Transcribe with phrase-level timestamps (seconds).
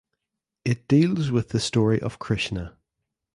[0.65, 2.75] It deals with the story of Krishna.